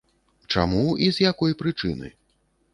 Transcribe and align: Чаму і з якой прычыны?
Чаму 0.53 0.85
і 1.09 1.11
з 1.19 1.25
якой 1.31 1.55
прычыны? 1.63 2.13